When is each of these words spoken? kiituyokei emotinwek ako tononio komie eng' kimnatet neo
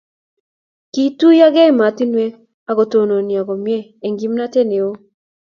kiituyokei 0.91 1.69
emotinwek 1.71 2.33
ako 2.69 2.83
tononio 2.91 3.41
komie 3.47 3.79
eng' 4.05 4.17
kimnatet 4.19 4.65
neo 4.69 4.91